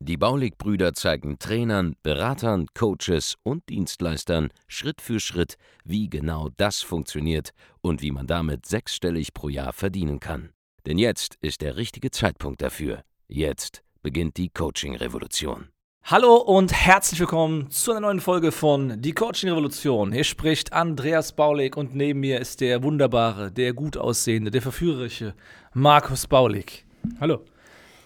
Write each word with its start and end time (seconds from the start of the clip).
Die 0.00 0.16
Baulig-Brüder 0.16 0.94
zeigen 0.94 1.38
Trainern, 1.38 1.96
Beratern, 2.02 2.66
Coaches 2.74 3.36
und 3.42 3.68
Dienstleistern 3.68 4.50
Schritt 4.66 5.00
für 5.00 5.20
Schritt, 5.20 5.56
wie 5.84 6.08
genau 6.08 6.48
das 6.56 6.80
funktioniert 6.82 7.50
und 7.80 8.02
wie 8.02 8.10
man 8.10 8.26
damit 8.26 8.66
sechsstellig 8.66 9.32
pro 9.34 9.48
Jahr 9.48 9.72
verdienen 9.72 10.20
kann. 10.20 10.50
Denn 10.86 10.98
jetzt 10.98 11.36
ist 11.40 11.60
der 11.60 11.76
richtige 11.76 12.10
Zeitpunkt 12.10 12.62
dafür. 12.62 13.02
Jetzt 13.28 13.82
beginnt 14.02 14.36
die 14.36 14.48
Coaching-Revolution. 14.48 15.68
Hallo 16.04 16.36
und 16.36 16.72
herzlich 16.72 17.20
willkommen 17.20 17.70
zu 17.70 17.92
einer 17.92 18.00
neuen 18.00 18.20
Folge 18.20 18.50
von 18.52 19.00
Die 19.00 19.12
Coaching 19.12 19.50
Revolution. 19.50 20.10
Hier 20.12 20.24
spricht 20.24 20.72
Andreas 20.72 21.32
Baulig 21.36 21.76
und 21.76 21.94
neben 21.94 22.20
mir 22.20 22.40
ist 22.40 22.62
der 22.62 22.82
wunderbare, 22.82 23.52
der 23.52 23.74
gut 23.74 23.96
aussehende, 23.96 24.50
der 24.50 24.62
verführerische 24.62 25.34
Markus 25.74 26.26
Baulig. 26.26 26.84
Hallo. 27.20 27.44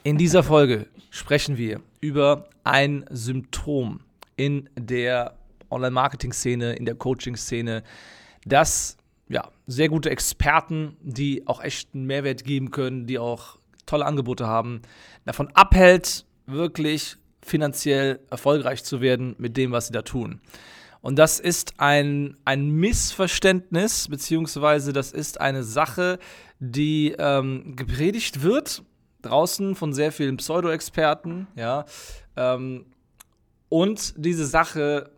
In 0.07 0.19
dieser 0.19 0.43
Folge 0.43 0.87
sprechen 1.09 1.57
wir 1.57 1.81
über 2.03 2.51
ein 2.63 3.07
Symptom 3.09 4.01
in 4.37 4.69
der 4.79 5.39
Online-Marketing-Szene, 5.71 6.75
in 6.75 6.85
der 6.85 6.95
Coaching-Szene, 6.95 7.83
das 8.45 8.99
ja, 9.31 9.51
sehr 9.67 9.89
gute 9.89 10.11
Experten, 10.11 10.99
die 11.01 11.47
auch 11.47 11.65
echt 11.65 11.95
einen 11.95 12.05
Mehrwert 12.05 12.45
geben 12.45 12.71
können, 12.71 13.07
die 13.07 13.19
auch 13.19 13.57
tolle 13.87 14.05
Angebote 14.05 14.47
haben, 14.47 14.83
davon 15.25 15.49
abhält, 15.55 16.27
wirklich 16.45 17.17
finanziell 17.41 18.21
erfolgreich 18.29 18.85
zu 18.85 19.01
werden 19.01 19.35
mit 19.39 19.57
dem, 19.57 19.73
was 19.73 19.87
sie 19.87 19.95
da 19.95 20.03
tun. 20.03 20.43
Und 21.01 21.19
das 21.19 21.41
ist 21.41 21.81
ein, 21.81 22.37
ein 22.45 22.69
Missverständnis, 22.69 24.09
beziehungsweise 24.09 24.93
das 24.93 25.13
ist 25.13 25.41
eine 25.41 25.63
Sache, 25.63 26.19
die 26.61 27.15
ähm, 27.19 27.75
gepredigt 27.75 28.43
wird 28.43 28.83
draußen 29.25 29.75
von 29.75 29.93
sehr 29.93 30.13
vielen 30.13 30.37
Pseudo-Experten, 30.37 31.47
ja. 31.57 31.85
Ähm, 32.37 32.87
und 33.69 34.15
diese 34.17 34.47
Sache, 34.47 35.11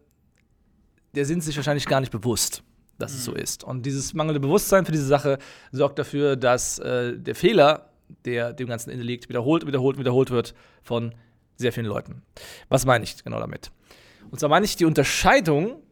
der 1.15 1.27
sind 1.27 1.43
sich 1.43 1.57
wahrscheinlich 1.57 1.87
gar 1.87 2.01
nicht 2.01 2.13
bewusst, 2.13 2.63
dass 2.99 3.13
mhm. 3.13 3.19
es 3.19 3.25
so 3.25 3.31
mhm. 3.33 3.39
ist. 3.39 3.65
Und 3.65 3.85
dieses 3.85 4.15
mangelnde 4.15 4.41
Bewusstsein 4.41 4.87
für 4.87 4.93
diese 4.93 5.07
Sache 5.07 5.39
sorgt 5.73 5.99
dafür, 5.99 6.37
dass 6.37 6.79
äh, 6.79 7.19
der 7.19 7.35
Fehler, 7.35 7.91
der 8.25 8.53
dem 8.53 8.69
Ganzen 8.69 8.91
inne 8.91 9.03
liegt, 9.03 9.29
wiederholt, 9.29 9.67
wiederholt, 9.67 9.99
wiederholt 9.99 10.31
wird 10.31 10.55
von 10.83 11.15
sehr 11.57 11.73
vielen 11.73 11.87
Leuten. 11.87 12.23
Was 12.69 12.87
meine 12.87 13.05
ich 13.05 13.23
genau 13.25 13.41
damit? 13.41 13.71
Und 14.31 14.39
zwar 14.39 14.49
meine 14.49 14.65
ich 14.65 14.77
die 14.77 14.85
Unterscheidung 14.85 15.83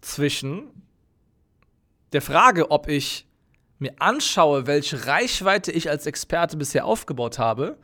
zwischen 0.00 0.70
der 2.12 2.22
Frage, 2.22 2.70
ob 2.70 2.88
ich 2.88 3.26
mir 3.78 3.92
anschaue, 3.98 4.66
welche 4.66 5.06
Reichweite 5.06 5.72
ich 5.72 5.90
als 5.90 6.06
Experte 6.06 6.56
bisher 6.56 6.84
aufgebaut 6.84 7.38
habe 7.38 7.76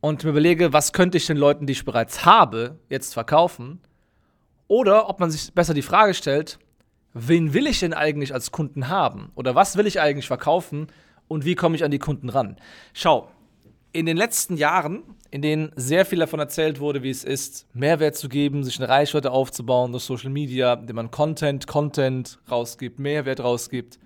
und 0.00 0.24
mir 0.24 0.30
überlege, 0.30 0.72
was 0.72 0.92
könnte 0.92 1.18
ich 1.18 1.26
den 1.26 1.36
Leuten, 1.36 1.66
die 1.66 1.72
ich 1.72 1.84
bereits 1.84 2.24
habe, 2.24 2.78
jetzt 2.88 3.14
verkaufen, 3.14 3.80
oder 4.68 5.08
ob 5.08 5.18
man 5.18 5.30
sich 5.30 5.52
besser 5.52 5.74
die 5.74 5.82
Frage 5.82 6.14
stellt, 6.14 6.58
wen 7.14 7.54
will 7.54 7.66
ich 7.66 7.80
denn 7.80 7.94
eigentlich 7.94 8.34
als 8.34 8.52
Kunden 8.52 8.88
haben? 8.88 9.32
Oder 9.34 9.54
was 9.54 9.76
will 9.76 9.86
ich 9.86 10.00
eigentlich 10.00 10.26
verkaufen? 10.26 10.88
Und 11.26 11.44
wie 11.44 11.54
komme 11.54 11.74
ich 11.74 11.84
an 11.84 11.90
die 11.90 11.98
Kunden 11.98 12.28
ran? 12.28 12.56
Schau, 12.92 13.28
in 13.92 14.06
den 14.06 14.16
letzten 14.16 14.56
Jahren, 14.56 15.02
in 15.30 15.42
denen 15.42 15.72
sehr 15.74 16.04
viel 16.04 16.18
davon 16.18 16.38
erzählt 16.38 16.80
wurde, 16.80 17.02
wie 17.02 17.10
es 17.10 17.24
ist, 17.24 17.66
Mehrwert 17.74 18.16
zu 18.16 18.28
geben, 18.28 18.62
sich 18.62 18.78
eine 18.78 18.88
Reichweite 18.88 19.30
aufzubauen 19.30 19.92
durch 19.92 20.04
Social 20.04 20.30
Media, 20.30 20.74
indem 20.74 20.96
man 20.96 21.10
Content, 21.10 21.66
Content 21.66 22.38
rausgibt, 22.50 22.98
Mehrwert 22.98 23.40
rausgibt, 23.40 23.98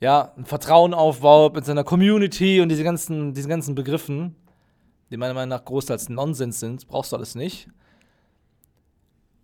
ja, 0.00 0.32
ein 0.36 0.44
Vertrauen 0.44 0.94
aufbaut 0.94 1.54
mit 1.54 1.64
seiner 1.64 1.84
Community 1.84 2.60
und 2.60 2.68
diese 2.68 2.84
ganzen, 2.84 3.32
diese 3.34 3.48
ganzen 3.48 3.74
Begriffen, 3.74 4.36
die 5.10 5.16
meiner 5.16 5.34
Meinung 5.34 5.50
nach 5.50 5.64
großteils 5.64 6.08
Nonsens 6.08 6.60
sind, 6.60 6.86
brauchst 6.88 7.12
du 7.12 7.16
alles 7.16 7.34
nicht. 7.34 7.68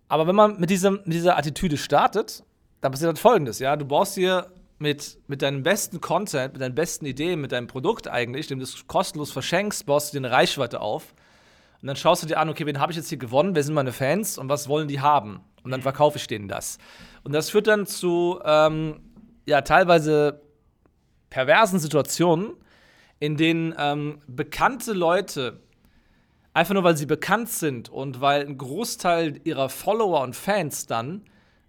Aber 0.07 0.27
wenn 0.27 0.35
man 0.35 0.59
mit, 0.59 0.69
diesem, 0.69 0.99
mit 1.05 1.13
dieser 1.13 1.37
Attitüde 1.37 1.77
startet, 1.77 2.43
dann 2.81 2.91
passiert 2.91 3.07
halt 3.07 3.19
folgendes, 3.19 3.59
ja, 3.59 3.75
du 3.75 3.85
baust 3.85 4.15
dir 4.15 4.51
mit, 4.77 5.17
mit 5.27 5.41
deinem 5.41 5.63
besten 5.63 6.01
Content, 6.01 6.53
mit 6.53 6.61
deinen 6.61 6.75
besten 6.75 7.05
Ideen, 7.05 7.41
mit 7.41 7.51
deinem 7.51 7.67
Produkt 7.67 8.07
eigentlich, 8.07 8.47
dem 8.47 8.59
du 8.59 8.63
es 8.63 8.85
kostenlos 8.87 9.31
verschenkst, 9.31 9.85
baust 9.85 10.13
du 10.13 10.19
dir 10.19 10.27
eine 10.27 10.35
Reichweite 10.35 10.81
auf. 10.81 11.15
Und 11.81 11.87
dann 11.87 11.95
schaust 11.95 12.23
du 12.23 12.27
dir 12.27 12.37
an, 12.37 12.49
okay, 12.49 12.65
wen 12.65 12.79
habe 12.79 12.91
ich 12.91 12.97
jetzt 12.97 13.09
hier 13.09 13.17
gewonnen, 13.17 13.55
wer 13.55 13.63
sind 13.63 13.73
meine 13.73 13.91
Fans 13.91 14.37
und 14.37 14.49
was 14.49 14.67
wollen 14.67 14.87
die 14.87 14.99
haben? 14.99 15.41
Und 15.63 15.71
dann 15.71 15.81
verkaufe 15.81 16.17
ich 16.17 16.27
denen 16.27 16.47
das. 16.47 16.77
Und 17.23 17.31
das 17.31 17.49
führt 17.49 17.67
dann 17.67 17.85
zu 17.85 18.39
ähm, 18.43 18.99
ja 19.45 19.61
teilweise 19.61 20.41
perversen 21.29 21.79
Situationen, 21.79 22.53
in 23.19 23.37
denen 23.37 23.73
ähm, 23.77 24.19
bekannte 24.27 24.93
Leute 24.93 25.59
einfach 26.53 26.73
nur 26.73 26.83
weil 26.83 26.97
sie 26.97 27.05
bekannt 27.05 27.49
sind 27.49 27.89
und 27.89 28.21
weil 28.21 28.45
ein 28.45 28.57
Großteil 28.57 29.39
ihrer 29.43 29.69
Follower 29.69 30.21
und 30.21 30.35
Fans 30.35 30.85
dann 30.85 31.23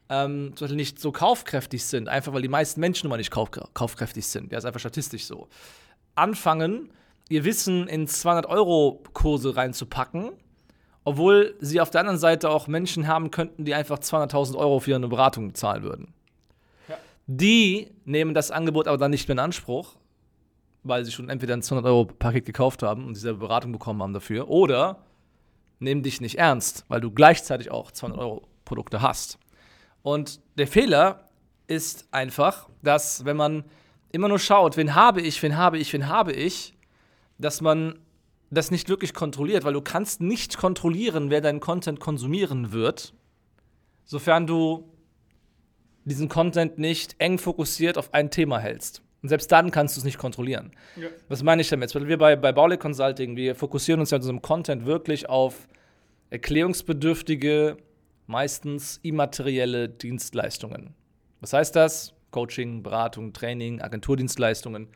ähm, 0.09 0.53
zum 0.55 0.67
Beispiel 0.67 0.77
nicht 0.77 1.01
so 1.01 1.13
kaufkräftig 1.13 1.85
sind, 1.85 2.09
einfach 2.09 2.33
weil 2.33 2.43
die 2.43 2.49
meisten 2.49 2.81
Menschen 2.81 3.09
mal 3.09 3.17
nicht 3.17 3.31
kauf 3.31 3.51
kaufkräftig 3.51 4.27
sind. 4.27 4.53
Ja, 4.53 4.59
ist 4.59 4.65
einfach 4.65 4.81
statistisch 4.81 5.25
so. 5.25 5.49
Anfangen, 6.15 6.91
ihr 7.29 7.45
Wissen 7.45 7.89
in 7.89 8.07
200-Euro-Kurse 8.07 9.57
reinzupacken, 9.57 10.33
obwohl 11.05 11.57
sie 11.61 11.81
auf 11.81 11.91
der 11.91 12.01
anderen 12.01 12.19
Seite 12.19 12.51
auch 12.51 12.67
Menschen 12.67 13.09
haben 13.09 13.31
könnten, 13.31 13.65
die 13.65 13.75
einfach 13.75 13.99
200.000 13.99 14.57
Euro 14.57 14.81
für 14.81 14.91
ihre 14.91 15.09
Beratung 15.09 15.49
bezahlen 15.49 15.83
würden. 15.83 16.15
Die 17.27 17.91
nehmen 18.05 18.35
das 18.35 18.51
Angebot 18.51 18.87
aber 18.87 18.99
dann 18.99 19.11
nicht 19.11 19.29
mehr 19.29 19.35
in 19.35 19.41
Anspruch, 19.41 19.97
weil 20.83 21.05
sie 21.05 21.13
schon 21.13 21.31
entweder 21.31 21.55
ein 21.55 21.63
200-Euro-Paket 21.63 22.45
gekauft 22.45 22.83
haben 22.83 23.07
und 23.07 23.15
dieselbe 23.15 23.41
Beratung 23.41 23.73
bekommen 23.73 24.03
haben 24.03 24.13
dafür, 24.13 24.49
oder 24.49 25.05
nehmen 25.79 26.03
dich 26.03 26.21
nicht 26.21 26.39
ernst, 26.39 26.85
weil 26.89 27.01
du 27.01 27.11
gleichzeitig 27.11 27.71
auch 27.71 27.91
200-Euro-Produkte 27.91 29.01
hast. 29.01 29.39
Und 30.03 30.41
der 30.59 30.67
Fehler 30.67 31.29
ist 31.67 32.09
einfach, 32.13 32.69
dass 32.83 33.25
wenn 33.25 33.37
man 33.37 33.65
immer 34.13 34.29
nur 34.29 34.39
schaut, 34.39 34.77
wen 34.77 34.95
habe 34.95 35.23
ich, 35.23 35.43
wen 35.43 35.57
habe 35.57 35.79
ich, 35.79 35.93
wen 35.93 36.09
habe 36.09 36.33
ich, 36.33 36.75
dass 37.39 37.61
man 37.61 37.99
das 38.51 38.71
nicht 38.71 38.89
wirklich 38.89 39.15
kontrolliert, 39.15 39.65
weil 39.65 39.73
du 39.73 39.81
kannst 39.81 40.21
nicht 40.21 40.59
kontrollieren, 40.59 41.31
wer 41.31 41.41
deinen 41.41 41.61
Content 41.61 41.99
konsumieren 41.99 42.73
wird, 42.73 43.15
sofern 44.05 44.47
du 44.47 44.94
diesen 46.05 46.29
Content 46.29 46.79
nicht 46.79 47.17
eng 47.19 47.39
fokussiert 47.39 47.99
auf 47.99 48.13
ein 48.13 48.31
Thema 48.31 48.59
hältst. 48.59 49.03
Und 49.23 49.29
selbst 49.31 49.51
dann 49.53 49.71
kannst 49.71 49.97
du 49.97 50.01
es 50.01 50.05
nicht 50.05 50.19
kontrollieren. 50.19 50.73
Ja. 50.97 51.09
Was 51.29 51.43
meine 51.43 51.63
ich 51.63 51.69
damit? 51.71 51.95
Weil 51.95 52.09
wir 52.09 52.19
bei, 52.19 52.37
bei 52.37 52.53
Baulig 52.53 52.79
Consulting, 52.79 53.37
wir 53.37 53.55
fokussieren 53.55 54.01
uns 54.01 54.11
ja 54.11 54.17
in 54.17 54.21
unserem 54.21 54.43
Content 54.43 54.85
wirklich 54.85 55.29
auf 55.31 55.67
erklärungsbedürftige, 56.29 57.79
meistens 58.27 58.99
immaterielle 59.03 59.89
Dienstleistungen. 59.89 60.95
Was 61.41 61.55
heißt 61.55 61.75
das? 61.75 62.13
Coaching, 62.33 62.83
Beratung, 62.83 63.33
Training, 63.33 63.81
Agenturdienstleistungen. 63.81 64.89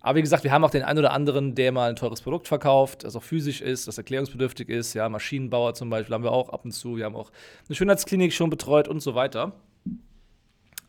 Aber 0.00 0.16
wie 0.16 0.22
gesagt, 0.22 0.44
wir 0.44 0.52
haben 0.52 0.64
auch 0.64 0.70
den 0.70 0.82
einen 0.82 0.98
oder 0.98 1.12
anderen, 1.12 1.54
der 1.54 1.72
mal 1.72 1.88
ein 1.88 1.96
teures 1.96 2.20
Produkt 2.20 2.48
verkauft, 2.48 3.04
das 3.04 3.16
auch 3.16 3.22
physisch 3.22 3.62
ist, 3.62 3.88
das 3.88 3.96
erklärungsbedürftig 3.96 4.68
ist. 4.68 4.92
Ja, 4.92 5.08
Maschinenbauer 5.08 5.72
zum 5.72 5.88
Beispiel 5.88 6.14
haben 6.14 6.24
wir 6.24 6.32
auch 6.32 6.50
ab 6.50 6.64
und 6.64 6.72
zu. 6.72 6.96
Wir 6.96 7.04
haben 7.06 7.16
auch 7.16 7.30
eine 7.68 7.76
Schönheitsklinik 7.76 8.32
schon 8.32 8.50
betreut 8.50 8.88
und 8.88 9.00
so 9.00 9.14
weiter 9.14 9.54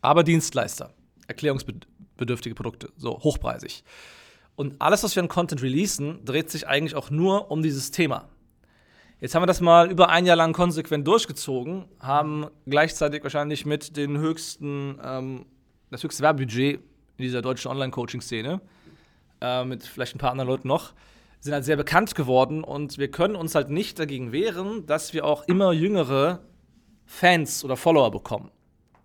aber 0.02 0.24
Dienstleister, 0.24 0.92
erklärungsbedürftige 1.28 2.54
Produkte, 2.54 2.90
so 2.96 3.18
hochpreisig. 3.20 3.84
Und 4.54 4.82
alles, 4.82 5.02
was 5.02 5.16
wir 5.16 5.22
an 5.22 5.28
Content 5.28 5.62
releasen, 5.62 6.24
dreht 6.24 6.50
sich 6.50 6.68
eigentlich 6.68 6.94
auch 6.94 7.08
nur 7.08 7.50
um 7.50 7.62
dieses 7.62 7.90
Thema. 7.90 8.28
Jetzt 9.20 9.34
haben 9.34 9.42
wir 9.42 9.46
das 9.46 9.60
mal 9.60 9.90
über 9.90 10.10
ein 10.10 10.26
Jahr 10.26 10.36
lang 10.36 10.52
konsequent 10.52 11.06
durchgezogen, 11.06 11.86
haben 12.00 12.48
gleichzeitig 12.66 13.22
wahrscheinlich 13.22 13.64
mit 13.64 13.96
den 13.96 14.18
höchsten, 14.18 14.98
ähm, 15.02 15.46
das 15.90 16.02
höchste 16.02 16.22
Werbebudget 16.24 16.80
in 17.16 17.22
dieser 17.22 17.40
deutschen 17.40 17.70
Online-Coaching-Szene, 17.70 18.60
äh, 19.40 19.64
mit 19.64 19.84
vielleicht 19.84 20.16
ein 20.16 20.18
paar 20.18 20.32
anderen 20.32 20.48
Leuten 20.48 20.66
noch, 20.66 20.92
sind 21.38 21.54
halt 21.54 21.64
sehr 21.64 21.76
bekannt 21.76 22.16
geworden 22.16 22.64
und 22.64 22.98
wir 22.98 23.10
können 23.10 23.36
uns 23.36 23.54
halt 23.54 23.70
nicht 23.70 23.98
dagegen 23.98 24.32
wehren, 24.32 24.86
dass 24.86 25.12
wir 25.12 25.24
auch 25.24 25.44
immer 25.44 25.72
jüngere 25.72 26.40
Fans 27.06 27.64
oder 27.64 27.76
Follower 27.76 28.10
bekommen 28.10 28.50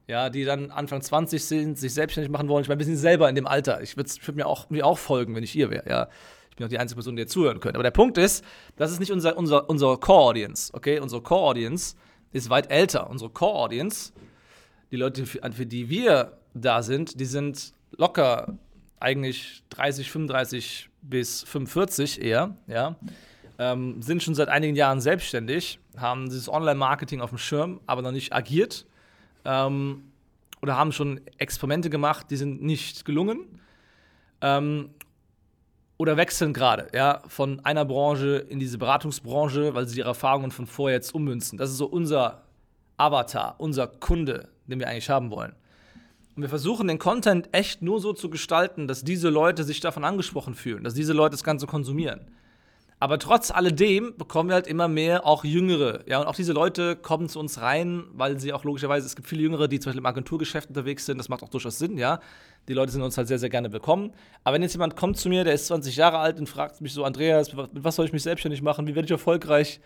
ja, 0.08 0.30
die 0.30 0.46
dann 0.46 0.72
Anfang 0.72 1.02
20 1.02 1.44
sind, 1.44 1.78
sich 1.78 1.94
selbstständig 1.94 2.32
machen 2.32 2.48
wollen. 2.48 2.62
Ich 2.62 2.70
meine, 2.70 2.80
wir 2.80 2.86
sind 2.86 2.96
selber 2.96 3.28
in 3.30 3.36
dem 3.36 3.46
Alter. 3.46 3.82
Ich 3.82 3.98
würde 3.98 4.10
würd 4.10 4.38
mir, 4.38 4.48
auch, 4.48 4.70
mir 4.70 4.86
auch 4.86 4.98
folgen, 4.98 5.36
wenn 5.36 5.44
ich 5.44 5.52
hier 5.52 5.70
wäre. 5.70 5.88
Ja. 5.90 6.08
Ich 6.50 6.56
bin 6.56 6.66
auch 6.66 6.70
die 6.70 6.80
einzige 6.80 6.96
Person, 6.96 7.16
die 7.18 7.24
ihr 7.24 7.28
zuhören 7.28 7.60
könnt. 7.60 7.76
Aber 7.76 7.84
der 7.84 7.92
Punkt 7.92 8.18
ist, 8.18 8.44
das 8.78 8.92
ist 8.92 9.00
nicht 9.00 9.12
unser, 9.12 9.38
unser, 9.38 9.70
unser 9.70 9.98
Core-Audience. 9.98 10.74
Okay? 10.74 11.00
Unsere 11.00 11.22
Core-Audience 11.22 11.96
ist 12.32 12.50
weit 12.50 12.72
älter. 12.72 13.10
Unsere 13.10 13.30
Core-Audience, 13.30 14.14
die 14.92 14.96
Leute, 14.96 15.26
für, 15.26 15.40
für 15.52 15.66
die 15.66 15.90
wir 15.90 16.38
da 16.54 16.82
sind, 16.82 17.20
die 17.20 17.26
sind 17.26 17.74
locker 17.92 18.58
eigentlich 19.00 19.64
30, 19.70 20.10
35 20.10 20.90
bis 21.02 21.44
45 21.44 22.22
eher, 22.22 22.56
ja. 22.68 22.96
Ähm, 23.60 24.02
sind 24.02 24.22
schon 24.22 24.36
seit 24.36 24.50
einigen 24.50 24.76
Jahren 24.76 25.02
selbstständig, 25.02 25.80
haben 25.98 26.26
dieses 26.26 26.48
Online-Marketing 26.48 27.22
auf 27.22 27.30
dem 27.30 27.40
Schirm, 27.40 27.82
aber 27.88 28.04
noch 28.04 28.12
nicht 28.12 28.34
agiert. 28.34 28.86
Ähm, 29.48 30.04
oder 30.62 30.78
haben 30.78 30.92
schon 30.92 31.22
Experimente 31.38 31.90
gemacht, 31.90 32.28
die 32.30 32.36
sind 32.36 32.62
nicht 32.62 33.06
gelungen. 33.06 33.60
Ähm, 34.42 34.90
oder 35.98 36.16
wechseln 36.16 36.54
gerade, 36.54 36.90
ja, 36.94 37.24
von 37.28 37.60
einer 37.66 37.84
Branche 37.84 38.46
in 38.50 38.60
diese 38.60 38.78
Beratungsbranche, 38.78 39.74
weil 39.74 39.88
sie 39.88 39.98
ihre 39.98 40.10
Erfahrungen 40.10 40.52
von 40.52 40.68
vorher 40.68 40.98
jetzt 40.98 41.16
ummünzen. 41.16 41.58
Das 41.58 41.72
ist 41.72 41.78
so 41.78 41.88
unser 41.88 42.44
Avatar, 42.98 43.56
unser 43.58 43.88
Kunde, 43.88 44.50
den 44.68 44.80
wir 44.80 44.88
eigentlich 44.88 45.10
haben 45.10 45.32
wollen. 45.32 45.54
Und 46.36 46.44
wir 46.44 46.50
versuchen 46.50 46.88
den 46.88 47.00
Content 47.00 47.50
echt 47.52 47.82
nur 47.82 48.00
so 48.00 48.14
zu 48.14 48.30
gestalten, 48.30 48.88
dass 48.88 49.04
diese 49.04 49.30
Leute 49.30 49.64
sich 49.64 49.80
davon 49.80 50.04
angesprochen 50.04 50.54
fühlen, 50.54 50.84
dass 50.84 50.94
diese 50.94 51.14
Leute 51.14 51.32
das 51.32 51.44
Ganze 51.44 51.66
konsumieren. 51.66 52.28
Aber 53.00 53.20
trotz 53.20 53.52
alledem 53.52 54.16
bekommen 54.18 54.50
wir 54.50 54.56
halt 54.56 54.66
immer 54.66 54.88
mehr 54.88 55.26
auch 55.26 55.44
Jüngere. 55.44 56.04
Ja, 56.08 56.20
und 56.20 56.26
auch 56.26 56.36
diese 56.36 56.52
Leute 56.52 56.96
kommen 56.96 57.30
zu 57.30 57.40
uns 57.40 57.62
rein, 57.62 58.06
weil 58.14 58.40
sie 58.40 58.54
auch 58.54 58.64
logischerweise, 58.64 59.06
es 59.06 59.16
gibt 59.16 59.28
viele 59.28 59.44
Jüngere, 59.44 59.68
die 59.68 59.80
zum 59.80 59.92
Beispiel 59.92 60.00
im 60.00 60.06
Agenturgeschäft 60.08 60.70
unterwegs 60.70 61.06
sind. 61.06 61.20
Das 61.20 61.30
macht 61.30 61.44
auch 61.44 61.50
durchaus 61.50 61.78
Sinn, 61.78 61.98
ja. 61.98 62.20
Die 62.68 62.74
Leute 62.74 62.92
sind 62.92 63.04
uns 63.04 63.16
halt 63.16 63.28
sehr, 63.28 63.38
sehr 63.38 63.50
gerne 63.50 63.72
willkommen. 63.72 64.14
Aber 64.44 64.56
wenn 64.56 64.64
jetzt 64.64 64.74
jemand 64.74 64.96
kommt 64.96 65.18
zu 65.18 65.30
mir, 65.30 65.44
der 65.44 65.54
ist 65.54 65.68
20 65.68 65.96
Jahre 65.96 66.18
alt 66.18 66.40
und 66.40 66.50
fragt 66.50 66.82
mich 66.82 66.92
so, 66.92 67.04
Andreas, 67.04 67.54
mit 67.54 67.70
was 67.84 67.96
soll 67.96 68.08
ich 68.08 68.14
mich 68.14 68.24
selbstständig 68.24 68.64
machen? 68.64 68.88
Wie 68.88 68.96
werde 68.96 69.06
ich 69.06 69.12
erfolgreich? 69.12 69.80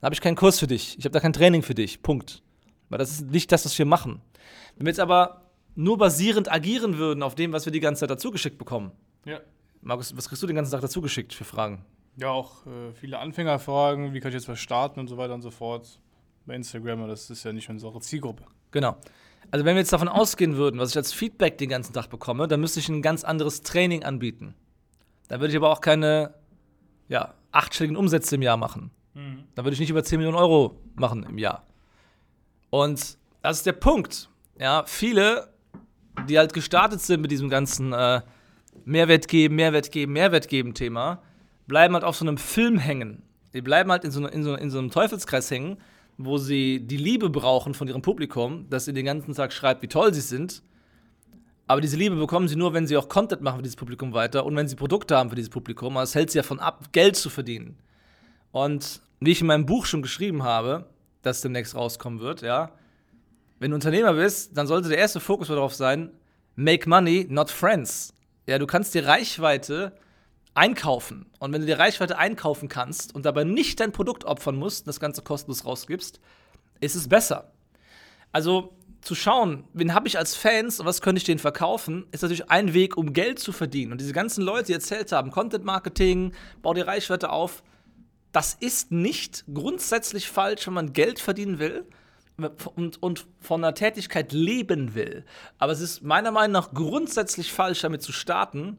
Dann 0.00 0.06
habe 0.06 0.14
ich 0.14 0.20
keinen 0.20 0.36
Kurs 0.36 0.60
für 0.60 0.68
dich. 0.68 0.96
Ich 0.98 1.04
habe 1.04 1.12
da 1.12 1.20
kein 1.20 1.32
Training 1.32 1.62
für 1.62 1.74
dich. 1.74 2.00
Punkt. 2.00 2.42
Weil 2.90 2.98
das 2.98 3.10
ist 3.10 3.30
nicht 3.30 3.50
das, 3.50 3.64
was 3.64 3.76
wir 3.76 3.86
machen. 3.86 4.20
Wenn 4.76 4.86
wir 4.86 4.90
jetzt 4.90 5.00
aber 5.00 5.50
nur 5.74 5.98
basierend 5.98 6.50
agieren 6.50 6.96
würden 6.96 7.22
auf 7.24 7.34
dem, 7.34 7.52
was 7.52 7.64
wir 7.64 7.72
die 7.72 7.80
ganze 7.80 8.00
Zeit 8.00 8.10
dazu 8.10 8.30
geschickt 8.30 8.58
bekommen. 8.58 8.92
Ja. 9.24 9.40
Markus, 9.80 10.16
was 10.16 10.28
kriegst 10.28 10.42
du 10.42 10.46
den 10.46 10.56
ganzen 10.56 10.70
Tag 10.70 10.80
dazu 10.80 11.00
geschickt 11.00 11.32
für 11.32 11.44
Fragen? 11.44 11.84
Ja, 12.16 12.28
auch 12.28 12.66
äh, 12.66 12.92
viele 12.92 13.18
Anfängerfragen, 13.18 14.12
wie 14.12 14.20
kann 14.20 14.28
ich 14.28 14.34
jetzt 14.34 14.48
was 14.48 14.58
starten 14.58 15.00
und 15.00 15.08
so 15.08 15.16
weiter 15.16 15.34
und 15.34 15.42
so 15.42 15.50
fort. 15.50 16.00
Bei 16.44 16.54
Instagram, 16.54 17.06
das 17.08 17.30
ist 17.30 17.44
ja 17.44 17.52
nicht 17.52 17.68
unsere 17.70 18.00
Zielgruppe. 18.00 18.44
Genau. 18.72 18.96
Also 19.50 19.64
wenn 19.64 19.74
wir 19.74 19.80
jetzt 19.80 19.92
davon 19.92 20.08
ausgehen 20.08 20.56
würden, 20.56 20.80
was 20.80 20.90
ich 20.90 20.96
als 20.96 21.12
Feedback 21.12 21.58
den 21.58 21.68
ganzen 21.68 21.92
Tag 21.92 22.08
bekomme, 22.08 22.48
dann 22.48 22.60
müsste 22.60 22.80
ich 22.80 22.88
ein 22.88 23.02
ganz 23.02 23.22
anderes 23.22 23.62
Training 23.62 24.02
anbieten. 24.02 24.54
Dann 25.28 25.40
würde 25.40 25.52
ich 25.52 25.56
aber 25.56 25.70
auch 25.70 25.80
keine 25.80 26.34
ja, 27.08 27.34
achtstelligen 27.52 27.96
Umsätze 27.96 28.34
im 28.34 28.42
Jahr 28.42 28.56
machen. 28.56 28.90
Mhm. 29.14 29.44
Dann 29.54 29.64
würde 29.64 29.74
ich 29.74 29.80
nicht 29.80 29.90
über 29.90 30.02
10 30.02 30.18
Millionen 30.18 30.38
Euro 30.38 30.80
machen 30.94 31.24
im 31.24 31.38
Jahr. 31.38 31.66
Und 32.70 33.18
das 33.42 33.58
ist 33.58 33.66
der 33.66 33.72
Punkt. 33.72 34.30
Ja, 34.58 34.84
viele, 34.86 35.52
die 36.28 36.38
halt 36.38 36.52
gestartet 36.52 37.00
sind 37.00 37.20
mit 37.20 37.30
diesem 37.30 37.48
ganzen 37.48 37.92
äh, 37.92 38.22
Mehrwert 38.84 39.28
geben, 39.28 39.56
Mehrwert 39.56 39.92
geben, 39.92 40.12
Mehrwert 40.12 40.48
geben 40.48 40.74
Thema, 40.74 41.22
bleiben 41.66 41.94
halt 41.94 42.04
auf 42.04 42.16
so 42.16 42.24
einem 42.24 42.38
Film 42.38 42.78
hängen. 42.78 43.22
Die 43.54 43.62
bleiben 43.62 43.90
halt 43.90 44.04
in 44.04 44.10
so, 44.10 44.26
in 44.26 44.42
so, 44.42 44.54
in 44.54 44.70
so 44.70 44.78
einem 44.78 44.90
Teufelskreis 44.90 45.50
hängen, 45.50 45.78
wo 46.18 46.38
sie 46.38 46.80
die 46.80 46.96
Liebe 46.96 47.30
brauchen 47.30 47.74
von 47.74 47.88
ihrem 47.88 48.02
Publikum, 48.02 48.68
dass 48.70 48.84
sie 48.86 48.92
den 48.92 49.04
ganzen 49.04 49.34
Tag 49.34 49.52
schreibt, 49.52 49.82
wie 49.82 49.88
toll 49.88 50.12
sie 50.14 50.20
sind. 50.20 50.62
Aber 51.66 51.80
diese 51.80 51.96
Liebe 51.96 52.16
bekommen 52.16 52.48
sie 52.48 52.56
nur, 52.56 52.74
wenn 52.74 52.86
sie 52.86 52.96
auch 52.96 53.08
Content 53.08 53.42
machen 53.42 53.56
für 53.56 53.62
dieses 53.62 53.76
Publikum 53.76 54.12
weiter 54.12 54.44
und 54.44 54.56
wenn 54.56 54.68
sie 54.68 54.76
Produkte 54.76 55.16
haben 55.16 55.30
für 55.30 55.36
dieses 55.36 55.50
Publikum. 55.50 55.96
Aber 55.96 56.04
es 56.04 56.14
hält 56.14 56.30
sie 56.30 56.38
davon 56.38 56.60
ab, 56.60 56.92
Geld 56.92 57.16
zu 57.16 57.30
verdienen. 57.30 57.78
Und 58.50 59.00
wie 59.20 59.30
ich 59.30 59.40
in 59.40 59.46
meinem 59.46 59.66
Buch 59.66 59.86
schon 59.86 60.02
geschrieben 60.02 60.42
habe, 60.42 60.86
das 61.22 61.40
demnächst 61.40 61.74
rauskommen 61.74 62.20
wird, 62.20 62.42
ja, 62.42 62.72
wenn 63.58 63.70
du 63.70 63.76
Unternehmer 63.76 64.12
bist, 64.14 64.56
dann 64.56 64.66
sollte 64.66 64.88
der 64.88 64.98
erste 64.98 65.20
Fokus 65.20 65.48
darauf 65.48 65.72
sein, 65.72 66.10
make 66.56 66.88
money, 66.88 67.26
not 67.30 67.48
friends. 67.48 68.12
Ja, 68.46 68.58
du 68.58 68.66
kannst 68.66 68.92
die 68.94 68.98
Reichweite 68.98 69.92
einkaufen. 70.54 71.26
Und 71.38 71.52
wenn 71.52 71.62
du 71.62 71.66
die 71.66 71.72
Reichweite 71.72 72.18
einkaufen 72.18 72.68
kannst 72.68 73.14
und 73.14 73.24
dabei 73.24 73.44
nicht 73.44 73.80
dein 73.80 73.92
Produkt 73.92 74.24
opfern 74.24 74.56
musst 74.56 74.82
und 74.82 74.88
das 74.88 75.00
Ganze 75.00 75.22
kostenlos 75.22 75.64
rausgibst, 75.64 76.20
ist 76.80 76.94
es 76.94 77.08
besser. 77.08 77.52
Also 78.32 78.76
zu 79.00 79.14
schauen, 79.14 79.64
wen 79.72 79.94
habe 79.94 80.06
ich 80.06 80.18
als 80.18 80.36
Fans 80.36 80.78
und 80.78 80.86
was 80.86 81.02
könnte 81.02 81.18
ich 81.18 81.24
denen 81.24 81.40
verkaufen, 81.40 82.06
ist 82.12 82.22
natürlich 82.22 82.50
ein 82.50 82.72
Weg, 82.72 82.96
um 82.96 83.12
Geld 83.12 83.38
zu 83.38 83.52
verdienen. 83.52 83.92
Und 83.92 84.00
diese 84.00 84.12
ganzen 84.12 84.42
Leute, 84.44 84.66
die 84.66 84.72
erzählt 84.74 85.10
haben, 85.12 85.30
Content 85.30 85.64
Marketing, 85.64 86.32
bau 86.62 86.72
die 86.72 86.82
Reichweite 86.82 87.30
auf, 87.30 87.62
das 88.30 88.54
ist 88.54 88.92
nicht 88.92 89.44
grundsätzlich 89.52 90.28
falsch, 90.28 90.66
wenn 90.66 90.74
man 90.74 90.92
Geld 90.92 91.18
verdienen 91.18 91.58
will 91.58 91.84
und, 92.76 93.02
und 93.02 93.26
von 93.40 93.62
einer 93.62 93.74
Tätigkeit 93.74 94.32
leben 94.32 94.94
will. 94.94 95.24
Aber 95.58 95.72
es 95.72 95.80
ist 95.80 96.02
meiner 96.02 96.30
Meinung 96.30 96.52
nach 96.52 96.72
grundsätzlich 96.72 97.52
falsch, 97.52 97.80
damit 97.80 98.02
zu 98.02 98.12
starten, 98.12 98.78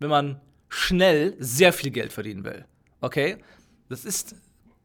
wenn 0.00 0.10
man 0.10 0.40
schnell 0.68 1.34
sehr 1.38 1.72
viel 1.72 1.90
Geld 1.90 2.12
verdienen 2.12 2.44
will. 2.44 2.64
Okay? 3.00 3.38
Das 3.88 4.04
ist 4.04 4.34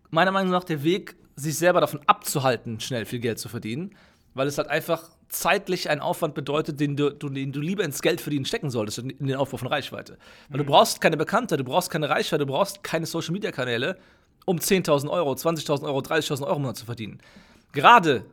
meiner 0.10 0.32
Meinung 0.32 0.52
nach 0.52 0.64
der 0.64 0.84
Weg, 0.84 1.16
sich 1.36 1.58
selber 1.58 1.82
davon 1.82 2.00
abzuhalten, 2.06 2.80
schnell 2.80 3.06
viel 3.06 3.20
Geld 3.20 3.40
zu 3.40 3.50
verdienen, 3.50 3.96
weil 4.34 4.48
es 4.48 4.58
halt 4.58 4.68
einfach 4.68 5.10
zeitlich 5.30 5.90
einen 5.90 6.02
Aufwand 6.02 6.36
bedeutet, 6.36 6.80
den 6.80 6.96
du, 6.96 7.10
den 7.10 7.52
du 7.52 7.60
lieber 7.60 7.84
ins 7.84 8.02
Geld 8.02 8.22
verdienen 8.22 8.46
stecken 8.46 8.70
solltest, 8.70 9.00
in 9.00 9.28
den 9.28 9.36
Aufbau 9.36 9.58
von 9.58 9.68
Reichweite. 9.68 10.18
Weil 10.50 10.60
mhm. 10.60 10.66
du 10.66 10.72
brauchst 10.72 11.02
keine 11.02 11.18
Bekannte, 11.18 11.58
du 11.58 11.64
brauchst 11.64 11.90
keine 11.90 12.10
Reichweite, 12.10 12.46
du 12.46 12.52
brauchst 12.52 12.84
keine 12.84 13.06
Social-Media-Kanäle, 13.06 13.98
um 14.46 14.58
10.000 14.58 15.10
Euro, 15.10 15.34
20.000 15.34 15.84
Euro, 15.84 16.00
30.000 16.00 16.44
Euro 16.44 16.56
im 16.56 16.62
Monat 16.62 16.78
zu 16.78 16.86
verdienen. 16.86 17.20
Gerade, 17.72 18.26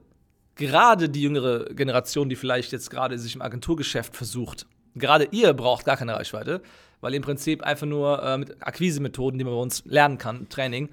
gerade 0.57 1.09
die 1.09 1.23
jüngere 1.23 1.65
Generation, 1.67 2.29
die 2.29 2.37
vielleicht 2.37 2.73
jetzt 2.73 2.91
gerade 2.91 3.19
sich 3.19 3.35
im 3.35 3.43
Agenturgeschäft 3.43 4.15
versucht, 4.15 4.67
gerade 4.95 5.29
ihr 5.31 5.55
braucht 5.55 5.87
gar 5.87 5.97
keine 5.97 6.15
Reichweite, 6.15 6.61
weil 7.01 7.15
im 7.15 7.23
Prinzip 7.23 7.63
einfach 7.63 7.87
nur 7.87 8.23
äh, 8.23 8.39
mit 8.39 8.67
Akquisemethoden, 8.67 9.39
die 9.39 9.45
man 9.45 9.55
bei 9.55 9.61
uns 9.61 9.85
lernen 9.87 10.19
kann, 10.19 10.49
Training, 10.49 10.91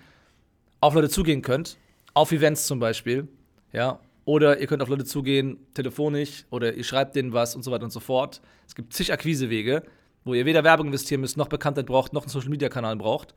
auf 0.80 0.94
Leute 0.94 1.10
zugehen 1.10 1.42
könnt. 1.42 1.78
Auf 2.14 2.32
Events 2.32 2.68
zum 2.68 2.80
Beispiel. 2.80 3.28
Ja. 3.74 4.00
Oder 4.26 4.60
ihr 4.60 4.68
könnt 4.68 4.82
auf 4.82 4.90
Leute 4.90 5.06
zugehen, 5.06 5.58
telefonisch, 5.74 6.46
oder 6.50 6.74
ihr 6.74 6.84
schreibt 6.84 7.16
denen 7.16 7.32
was 7.32 7.56
und 7.56 7.64
so 7.64 7.72
weiter 7.72 7.86
und 7.86 7.92
so 7.92 8.00
fort. 8.00 8.42
Es 8.68 8.76
gibt 8.76 8.92
zig 8.94 9.14
Akquisewege, 9.14 9.84
wo 10.26 10.34
ihr 10.34 10.46
weder 10.46 10.64
Werbung 10.64 10.88
investieren 10.88 11.22
müsst, 11.22 11.38
noch 11.38 11.48
Bekanntheit 11.48 11.86
braucht, 11.86 12.12
noch 12.12 12.24
einen 12.24 12.30
Social 12.30 12.50
Media 12.50 12.68
Kanal 12.68 12.98
braucht. 12.98 13.34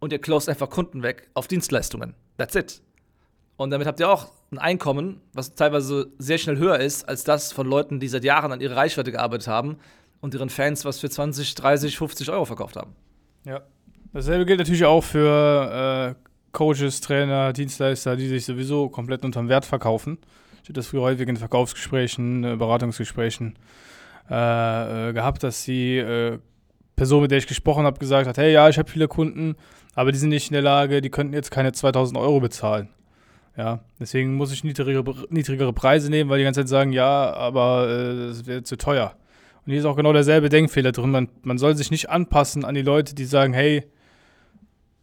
Und 0.00 0.12
ihr 0.12 0.18
closed 0.18 0.48
einfach 0.48 0.68
Kunden 0.68 1.02
weg 1.02 1.30
auf 1.34 1.46
Dienstleistungen. 1.46 2.14
That's 2.38 2.54
it. 2.54 2.82
Und 3.56 3.70
damit 3.70 3.86
habt 3.86 4.00
ihr 4.00 4.10
auch 4.10 4.32
ein 4.50 4.58
Einkommen, 4.58 5.20
was 5.32 5.54
teilweise 5.54 6.10
sehr 6.18 6.38
schnell 6.38 6.58
höher 6.58 6.78
ist 6.78 7.08
als 7.08 7.24
das 7.24 7.52
von 7.52 7.66
Leuten, 7.66 8.00
die 8.00 8.08
seit 8.08 8.24
Jahren 8.24 8.52
an 8.52 8.60
ihrer 8.60 8.76
Reichweite 8.76 9.12
gearbeitet 9.12 9.48
haben 9.48 9.78
und 10.20 10.34
ihren 10.34 10.50
Fans 10.50 10.84
was 10.84 11.00
für 11.00 11.10
20, 11.10 11.54
30, 11.54 11.96
50 11.96 12.30
Euro 12.30 12.44
verkauft 12.44 12.76
haben. 12.76 12.94
Ja. 13.44 13.62
Dasselbe 14.12 14.46
gilt 14.46 14.58
natürlich 14.58 14.84
auch 14.84 15.04
für 15.04 16.14
äh, 16.16 16.26
Coaches, 16.52 17.00
Trainer, 17.00 17.52
Dienstleister, 17.52 18.16
die 18.16 18.28
sich 18.28 18.44
sowieso 18.46 18.88
komplett 18.88 19.24
unterm 19.24 19.48
Wert 19.48 19.66
verkaufen. 19.66 20.18
Ich 20.62 20.68
habe 20.68 20.74
das 20.74 20.86
früher 20.86 21.02
häufig 21.02 21.28
in 21.28 21.36
Verkaufsgesprächen, 21.36 22.44
äh, 22.44 22.56
Beratungsgesprächen 22.56 23.58
äh, 24.30 25.10
äh, 25.10 25.12
gehabt, 25.12 25.42
dass 25.42 25.64
die 25.64 25.98
äh, 25.98 26.38
Person, 26.96 27.22
mit 27.22 27.30
der 27.30 27.38
ich 27.38 27.46
gesprochen 27.46 27.84
habe, 27.84 27.98
gesagt 27.98 28.26
hat, 28.26 28.38
hey, 28.38 28.52
ja, 28.52 28.68
ich 28.68 28.78
habe 28.78 28.90
viele 28.90 29.06
Kunden, 29.06 29.54
aber 29.94 30.12
die 30.12 30.18
sind 30.18 30.30
nicht 30.30 30.48
in 30.48 30.54
der 30.54 30.62
Lage, 30.62 31.02
die 31.02 31.10
könnten 31.10 31.34
jetzt 31.34 31.50
keine 31.50 31.72
2000 31.72 32.18
Euro 32.18 32.40
bezahlen. 32.40 32.88
Ja, 33.56 33.80
deswegen 34.00 34.34
muss 34.34 34.52
ich 34.52 34.64
niedrigere, 34.64 35.26
niedrigere 35.30 35.72
Preise 35.72 36.10
nehmen, 36.10 36.28
weil 36.28 36.38
die 36.38 36.44
ganze 36.44 36.60
Zeit 36.60 36.68
sagen, 36.68 36.92
ja, 36.92 37.32
aber 37.32 37.88
es 37.88 38.42
äh, 38.42 38.46
wäre 38.46 38.62
zu 38.62 38.76
teuer. 38.76 39.14
Und 39.66 39.72
hier 39.72 39.80
ist 39.80 39.86
auch 39.86 39.96
genau 39.96 40.12
derselbe 40.12 40.48
Denkfehler 40.48 40.92
drin. 40.92 41.10
Man, 41.10 41.28
man 41.42 41.58
soll 41.58 41.76
sich 41.76 41.90
nicht 41.90 42.08
anpassen 42.08 42.64
an 42.64 42.76
die 42.76 42.82
Leute, 42.82 43.16
die 43.16 43.24
sagen, 43.24 43.52
hey, 43.52 43.84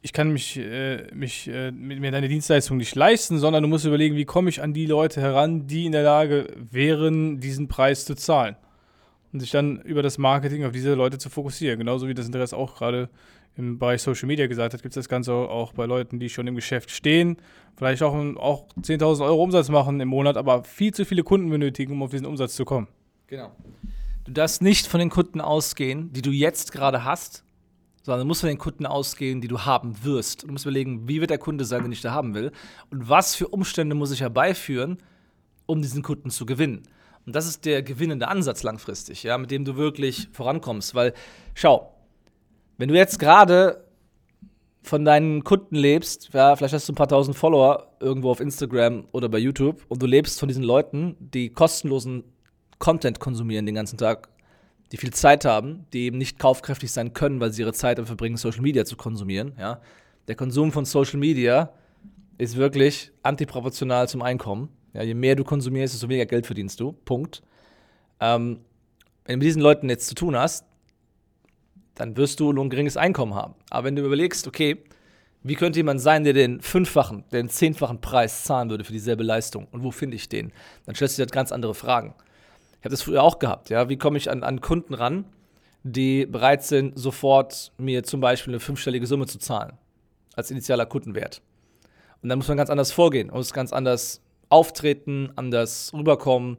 ich 0.01 0.13
kann 0.13 0.32
mich, 0.32 0.58
äh, 0.58 1.08
mich 1.13 1.50
äh, 1.50 1.72
mir 1.72 2.12
deine 2.12 2.29
Dienstleistung 2.29 2.77
nicht 2.77 2.96
leisten, 2.96 3.39
sondern 3.39 3.63
du 3.63 3.70
musst 3.70 3.86
überlegen, 3.86 4.15
wie 4.15 4.25
komme 4.25 4.50
ich 4.50 4.62
an 4.62 4.74
die 4.74 4.86
Leute 4.86 5.22
heran, 5.22 5.67
die 5.67 5.86
in 5.86 5.91
der 5.91 6.03
Lage 6.03 6.48
wären, 6.55 7.41
diesen 7.41 7.67
Preis 7.67 8.05
zu 8.05 8.15
zahlen. 8.15 8.55
Und 9.34 9.41
sich 9.41 9.51
dann 9.51 9.82
über 9.82 10.01
das 10.01 10.17
Marketing 10.17 10.63
auf 10.63 10.72
diese 10.72 10.93
Leute 10.93 11.17
zu 11.17 11.29
fokussieren. 11.29 11.79
Genauso 11.79 12.08
wie 12.08 12.13
das 12.13 12.25
Interesse 12.25 12.55
auch 12.55 12.75
gerade 12.75 13.10
im 13.58 13.79
Bereich 13.79 14.01
Social 14.01 14.27
Media 14.27 14.48
gesagt 14.48 14.74
hat, 14.74 14.82
gibt 14.82 14.93
es 14.93 14.96
das 14.96 15.10
Ganze 15.10 15.34
auch 15.34 15.74
bei 15.74 15.86
Leuten, 15.86 16.20
die 16.20 16.29
schon 16.29 16.48
im 16.48 16.55
Geschäft 16.55 16.89
stehen, 16.89 17.38
vielleicht 17.75 18.01
auch, 18.01 18.13
auch 18.38 18.67
10.000 18.82 19.25
Euro 19.25 19.43
Umsatz 19.43 19.70
machen 19.70 20.00
im 20.00 20.08
Monat, 20.08 20.38
aber 20.38 20.63
viel 20.63 20.93
zu 20.93 21.05
viele 21.05 21.24
Kunden 21.24 21.50
benötigen, 21.50 21.93
um 21.93 22.03
auf 22.03 22.12
diesen 22.12 22.25
Umsatz 22.25 22.55
zu 22.55 22.65
kommen. 22.65 22.88
Genau. 23.27 23.51
Du 24.25 24.32
darfst 24.32 24.62
nicht 24.62 24.88
von 24.88 25.00
den 25.00 25.10
Kunden 25.10 25.42
ausgehen, 25.42 26.13
die 26.13 26.22
du 26.22 26.32
jetzt 26.32 26.72
gerade 26.72 27.03
hast, 27.03 27.44
sondern 28.03 28.22
du 28.22 28.27
musst 28.27 28.42
von 28.42 28.48
den 28.48 28.58
Kunden 28.58 28.86
ausgehen, 28.86 29.42
die 29.42 29.50
du 29.50 29.62
haben 29.62 30.03
wirst. 30.03 30.44
Du 30.44 30.48
musst 30.48 30.65
überlegen, 30.65 31.08
wie 31.08 31.20
wird 31.20 31.30
der 31.30 31.38
Kunde 31.38 31.65
sein, 31.65 31.84
den 31.84 31.92
ich 31.92 32.01
da 32.01 32.12
haben 32.12 32.34
will 32.34 32.51
und 32.89 33.10
was 33.10 33.36
für 33.36 33.50
Umstände 33.50 33.96
muss 33.96 34.12
ich 34.12 34.22
herbeiführen, 34.22 34.98
um 35.65 35.82
diesen 35.82 36.03
Kunden 36.03 36.30
zu 36.30 36.46
gewinnen. 36.46 36.84
Und 37.25 37.36
das 37.36 37.48
ist 37.48 37.65
der 37.65 37.84
gewinnende 37.84 38.27
Ansatz 38.27 38.63
langfristig, 38.63 39.24
ja, 39.24 39.38
mit 39.38 39.51
dem 39.51 39.65
du 39.65 39.75
wirklich 39.75 40.30
vorankommst. 40.32 40.96
Weil, 40.96 41.13
schau, 41.53 41.94
wenn 42.77 42.89
du 42.89 42.96
jetzt 42.96 43.20
gerade 43.20 43.86
von 44.84 45.06
deinen 45.06 45.44
Kunden 45.46 45.75
lebst, 45.75 46.30
ja, 46.34 46.56
vielleicht 46.56 46.74
hast 46.74 46.89
du 46.89 46.94
ein 46.94 46.98
paar 46.98 47.08
tausend 47.08 47.38
Follower 47.38 47.94
irgendwo 48.01 48.32
auf 48.32 48.42
Instagram 48.42 49.06
oder 49.13 49.30
bei 49.30 49.38
YouTube 49.38 49.86
und 49.88 50.01
du 50.01 50.06
lebst 50.06 50.39
von 50.39 50.50
diesen 50.50 50.63
Leuten, 50.63 51.15
die 51.20 51.50
kostenlosen 51.50 52.25
Content 52.83 53.21
konsumieren 53.21 53.65
den 53.65 53.75
ganzen 53.75 53.97
Tag, 53.97 54.27
die 54.91 54.97
viel 54.97 55.13
Zeit 55.13 55.45
haben, 55.45 55.85
die 55.93 55.99
eben 55.99 56.17
nicht 56.17 56.37
kaufkräftig 56.37 56.91
sein 56.91 57.13
können, 57.13 57.39
weil 57.39 57.53
sie 57.53 57.61
ihre 57.61 57.71
Zeit 57.71 57.97
dafür 57.97 58.07
verbringen, 58.07 58.35
Social 58.35 58.61
Media 58.61 58.83
zu 58.83 58.97
konsumieren. 58.97 59.53
Ja? 59.57 59.79
Der 60.27 60.35
Konsum 60.35 60.73
von 60.73 60.83
Social 60.83 61.17
Media 61.17 61.71
ist 62.37 62.57
wirklich 62.57 63.13
antiproportional 63.21 64.09
zum 64.09 64.21
Einkommen. 64.21 64.67
Ja, 64.91 65.01
je 65.01 65.13
mehr 65.13 65.37
du 65.37 65.45
konsumierst, 65.45 65.93
desto 65.93 66.09
weniger 66.09 66.25
Geld 66.25 66.45
verdienst 66.45 66.77
du. 66.81 66.91
Punkt. 66.91 67.41
Ähm, 68.19 68.59
wenn 69.23 69.35
du 69.35 69.37
mit 69.37 69.47
diesen 69.47 69.61
Leuten 69.61 69.87
jetzt 69.87 70.07
zu 70.07 70.13
tun 70.13 70.35
hast, 70.35 70.65
dann 71.95 72.17
wirst 72.17 72.41
du 72.41 72.51
nur 72.51 72.65
ein 72.65 72.69
geringes 72.69 72.97
Einkommen 72.97 73.33
haben. 73.33 73.55
Aber 73.69 73.85
wenn 73.85 73.95
du 73.95 74.03
überlegst, 74.03 74.45
okay, 74.45 74.83
wie 75.41 75.55
könnte 75.55 75.79
jemand 75.79 76.01
sein, 76.01 76.25
der 76.25 76.33
den 76.33 76.59
fünffachen, 76.59 77.23
den 77.31 77.47
zehnfachen 77.47 78.01
Preis 78.01 78.43
zahlen 78.43 78.69
würde 78.69 78.83
für 78.83 78.91
dieselbe 78.91 79.23
Leistung? 79.23 79.69
Und 79.71 79.83
wo 79.83 79.91
finde 79.91 80.17
ich 80.17 80.27
den? 80.27 80.51
Dann 80.85 80.95
stellst 80.95 81.17
du 81.17 81.25
dir 81.25 81.31
ganz 81.31 81.53
andere 81.53 81.73
Fragen. 81.73 82.13
Ich 82.83 82.85
habe 82.85 82.95
das 82.95 83.03
früher 83.03 83.23
auch 83.23 83.39
gehabt. 83.39 83.69
Ja? 83.69 83.87
Wie 83.87 83.95
komme 83.95 84.17
ich 84.17 84.29
an, 84.29 84.43
an 84.43 84.59
Kunden 84.59 84.93
ran, 84.93 85.23
die 85.83 86.25
bereit 86.25 86.65
sind, 86.65 86.99
sofort 86.99 87.71
mir 87.77 88.03
zum 88.03 88.19
Beispiel 88.19 88.51
eine 88.51 88.59
fünfstellige 88.59 89.07
Summe 89.07 89.25
zu 89.25 89.39
zahlen 89.39 89.77
als 90.35 90.51
initialer 90.51 90.85
Kundenwert? 90.85 91.41
Und 92.21 92.27
dann 92.27 92.39
muss 92.39 92.49
man 92.49 92.57
ganz 92.57 92.69
anders 92.69 92.91
vorgehen, 92.91 93.29
muss 93.31 93.53
ganz 93.53 93.71
anders 93.71 94.21
auftreten, 94.49 95.31
anders 95.37 95.93
rüberkommen, 95.93 96.57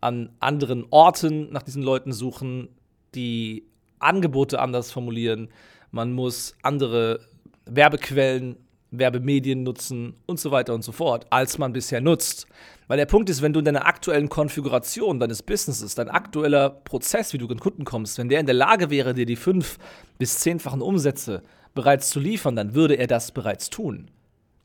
an 0.00 0.30
anderen 0.38 0.86
Orten 0.90 1.50
nach 1.50 1.64
diesen 1.64 1.82
Leuten 1.82 2.12
suchen, 2.12 2.68
die 3.16 3.66
Angebote 3.98 4.60
anders 4.60 4.92
formulieren. 4.92 5.48
Man 5.90 6.12
muss 6.12 6.54
andere 6.62 7.18
Werbequellen, 7.64 8.54
Werbemedien 8.90 9.62
nutzen 9.62 10.14
und 10.26 10.38
so 10.38 10.50
weiter 10.50 10.74
und 10.74 10.82
so 10.82 10.92
fort, 10.92 11.26
als 11.30 11.58
man 11.58 11.72
bisher 11.72 12.00
nutzt. 12.00 12.46
Weil 12.88 12.98
der 12.98 13.06
Punkt 13.06 13.28
ist, 13.28 13.42
wenn 13.42 13.52
du 13.52 13.58
in 13.58 13.64
deiner 13.64 13.86
aktuellen 13.86 14.28
Konfiguration 14.28 15.18
deines 15.18 15.42
Businesses, 15.42 15.94
dein 15.94 16.08
aktueller 16.08 16.70
Prozess, 16.70 17.32
wie 17.32 17.38
du 17.38 17.48
an 17.48 17.58
Kunden 17.58 17.84
kommst, 17.84 18.18
wenn 18.18 18.28
der 18.28 18.40
in 18.40 18.46
der 18.46 18.54
Lage 18.54 18.90
wäre, 18.90 19.14
dir 19.14 19.26
die 19.26 19.36
fünf- 19.36 19.78
bis 20.18 20.38
zehnfachen 20.38 20.82
Umsätze 20.82 21.42
bereits 21.74 22.10
zu 22.10 22.20
liefern, 22.20 22.56
dann 22.56 22.74
würde 22.74 22.94
er 22.94 23.06
das 23.06 23.32
bereits 23.32 23.70
tun. 23.70 24.10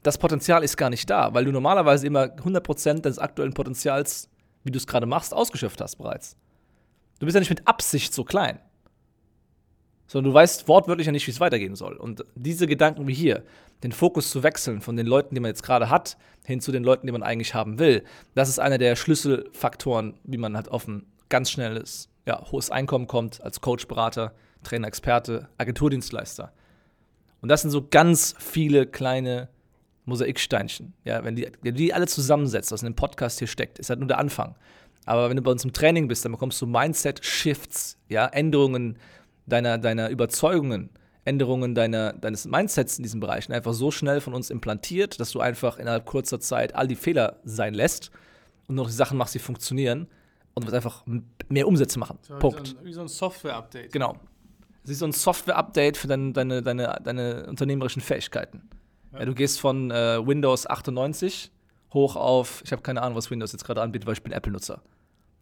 Das 0.04 0.18
Potenzial 0.18 0.64
ist 0.64 0.78
gar 0.78 0.90
nicht 0.90 1.10
da, 1.10 1.34
weil 1.34 1.46
du 1.46 1.52
normalerweise 1.52 2.08
immer 2.08 2.30
100% 2.38 3.02
deines 3.02 3.20
aktuellen 3.20 3.54
Potenzials, 3.54 4.30
wie 4.64 4.72
du 4.72 4.78
es 4.78 4.88
gerade 4.88 5.06
machst, 5.06 5.34
ausgeschöpft 5.34 5.82
hast 5.82 5.98
bereits. 5.98 6.36
Du 7.20 7.26
bist 7.26 7.36
ja 7.36 7.40
nicht 7.40 7.50
mit 7.50 7.68
Absicht 7.68 8.14
so 8.14 8.24
klein 8.24 8.60
sondern 10.12 10.32
du 10.32 10.36
weißt 10.36 10.68
wortwörtlich 10.68 11.06
ja 11.06 11.14
nicht, 11.14 11.26
wie 11.26 11.32
es 11.32 11.40
weitergehen 11.40 11.76
soll. 11.76 11.96
Und 11.96 12.26
diese 12.36 12.68
Gedanken 12.68 13.08
wie 13.08 13.14
hier, 13.14 13.44
den 13.82 13.94
Fokus 13.94 14.30
zu 14.30 14.44
wechseln 14.44 14.82
von 14.82 14.98
den 14.98 15.08
Leuten, 15.08 15.36
die 15.36 15.40
man 15.40 15.48
jetzt 15.48 15.64
gerade 15.64 15.90
hat, 15.90 16.18
hin 16.44 16.60
zu 16.60 16.74
den 16.74 16.84
Leuten, 16.84 17.08
die 17.08 17.14
man 17.14 17.24
eigentlich 17.24 17.54
haben 17.54 17.80
will, 17.80 18.04
das 18.36 18.50
ist 18.50 18.60
einer 18.60 18.78
der 18.78 18.98
Schlüsselfaktoren, 18.98 20.16
wie 20.26 20.36
man 20.36 20.58
halt 20.58 20.70
auf 20.70 20.86
ein 20.86 21.06
ganz 21.30 21.50
schnelles, 21.50 22.10
ja, 22.26 22.44
hohes 22.52 22.72
Einkommen 22.72 23.08
kommt 23.08 23.42
als 23.42 23.62
Coach, 23.62 23.88
Berater, 23.88 24.34
Trainer, 24.64 24.90
Experte, 24.90 25.48
Agenturdienstleister. 25.58 26.52
Und 27.42 27.48
das 27.48 27.62
sind 27.62 27.72
so 27.72 27.88
ganz 27.90 28.36
viele 28.38 28.88
kleine 28.88 29.48
Mosaiksteinchen. 30.04 30.92
Ja, 31.06 31.24
wenn 31.24 31.38
die, 31.38 31.50
wenn 31.62 31.76
die 31.76 31.94
alle 31.94 32.08
zusammensetzt, 32.08 32.74
was 32.74 32.82
in 32.82 32.90
dem 32.90 32.96
Podcast 32.98 33.40
hier 33.40 33.48
steckt, 33.48 33.80
ist 33.80 33.90
halt 33.90 34.00
nur 34.00 34.10
der 34.10 34.18
Anfang. 34.18 34.56
Aber 35.06 35.30
wenn 35.30 35.38
du 35.38 35.42
bei 35.42 35.52
uns 35.52 35.64
im 35.64 35.72
Training 35.72 36.10
bist, 36.10 36.26
dann 36.26 36.34
bekommst 36.34 36.62
du 36.62 36.66
Mindset-Shifts, 36.66 37.98
ja, 38.10 38.28
Änderungen 38.28 38.98
deiner, 39.46 39.78
deiner 39.78 40.10
Überzeugungen, 40.10 40.90
Änderungen 41.24 41.76
deiner, 41.76 42.14
deines 42.14 42.46
Mindsets 42.46 42.98
in 42.98 43.04
diesen 43.04 43.20
Bereichen 43.20 43.54
einfach 43.54 43.74
so 43.74 43.92
schnell 43.92 44.22
von 44.22 44.34
uns 44.34 44.50
implantiert, 44.50 45.20
dass 45.20 45.32
du 45.32 45.40
einfach 45.40 45.78
innerhalb 45.78 46.06
kurzer 46.06 46.40
Zeit 46.40 46.76
all 46.76 46.88
die 46.88 46.96
Fehler 46.96 47.40
sein 47.44 47.74
lässt 47.74 48.12
und 48.68 48.76
noch 48.76 48.88
die 48.88 48.94
Sachen 48.94 49.18
machst, 49.18 49.36
die 49.36 49.40
funktionieren 49.40 50.08
und 50.54 50.66
wirst 50.66 50.76
einfach 50.76 51.06
mehr 51.48 51.68
Umsätze 51.68 52.00
machen. 52.00 52.18
So, 52.22 52.38
Punkt. 52.38 52.62
Wie 52.62 52.68
so 52.70 52.78
ein, 52.78 52.86
wie 52.86 52.94
so 52.94 53.02
ein 53.02 53.08
Software-Update. 53.08 53.92
Genau. 53.92 54.16
Es 54.84 54.90
ist 54.90 55.00
so 55.00 55.06
ein 55.06 55.12
Software-Update 55.12 55.98
für 55.98 56.08
dein, 56.08 56.34
deine, 56.34 56.64
deine, 56.64 57.00
deine 57.04 57.46
unternehmerischen 57.48 58.02
Fähigkeiten. 58.02 58.70
Ja. 59.14 59.20
Ja, 59.20 59.26
du 59.26 59.36
gehst 59.36 59.60
von 59.60 59.92
äh, 59.92 60.26
Windows 60.26 60.66
98 60.66 61.52
hoch 61.94 62.16
auf, 62.16 62.62
ich 62.66 62.72
habe 62.72 62.82
keine 62.82 63.02
Ahnung, 63.02 63.18
was 63.18 63.30
Windows 63.30 63.52
jetzt 63.52 63.66
gerade 63.66 63.82
anbietet, 63.82 64.08
weil 64.08 64.14
ich 64.14 64.24
bin 64.24 64.32
Apple-Nutzer. 64.32 64.82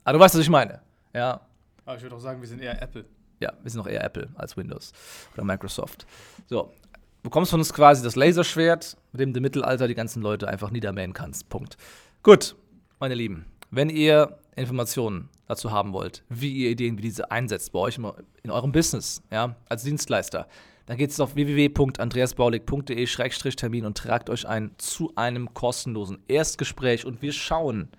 Aber 0.03 0.17
du 0.17 0.19
weißt, 0.19 0.35
was 0.35 0.41
ich 0.41 0.49
meine. 0.49 0.81
Ja. 1.13 1.41
Aber 1.85 1.97
ich 1.97 2.03
würde 2.03 2.15
auch 2.15 2.19
sagen, 2.19 2.41
wir 2.41 2.47
sind 2.47 2.61
eher 2.61 2.81
Apple. 2.81 3.05
Ja, 3.39 3.53
wir 3.61 3.71
sind 3.71 3.79
noch 3.79 3.87
eher 3.87 4.03
Apple 4.03 4.29
als 4.35 4.57
Windows 4.57 4.91
oder 5.33 5.43
Microsoft. 5.43 6.05
So, 6.47 6.71
du 6.93 6.99
bekommst 7.23 7.49
von 7.51 7.59
uns 7.59 7.73
quasi 7.73 8.03
das 8.03 8.15
Laserschwert, 8.15 8.97
mit 9.11 9.21
dem 9.21 9.33
du 9.33 9.37
im 9.37 9.43
Mittelalter 9.43 9.87
die 9.87 9.95
ganzen 9.95 10.21
Leute 10.21 10.47
einfach 10.47 10.71
niedermähen 10.71 11.13
kannst. 11.13 11.49
Punkt. 11.49 11.77
Gut, 12.21 12.55
meine 12.99 13.15
Lieben, 13.15 13.45
wenn 13.71 13.89
ihr 13.89 14.37
Informationen 14.55 15.29
dazu 15.47 15.71
haben 15.71 15.93
wollt, 15.93 16.23
wie 16.27 16.51
ihr 16.51 16.69
Ideen 16.69 16.97
wie 16.97 17.03
diese 17.03 17.31
einsetzt 17.31 17.71
bei 17.71 17.79
euch 17.79 17.97
in 18.43 18.51
eurem 18.51 18.73
Business, 18.73 19.21
ja, 19.31 19.55
als 19.69 19.83
Dienstleister, 19.83 20.47
dann 20.85 20.97
geht 20.97 21.11
es 21.11 21.19
auf 21.19 21.35
www.andreasbaulig.de-termin 21.35 23.85
und 23.85 23.97
tragt 23.97 24.29
euch 24.29 24.47
ein 24.47 24.71
zu 24.77 25.11
einem 25.15 25.53
kostenlosen 25.53 26.19
Erstgespräch 26.27 27.05
und 27.05 27.21
wir 27.21 27.31
schauen, 27.31 27.89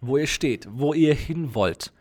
wo 0.00 0.16
ihr 0.16 0.26
steht, 0.26 0.66
wo 0.70 0.94
ihr 0.94 1.14
hin 1.14 1.54
wollt 1.54 1.92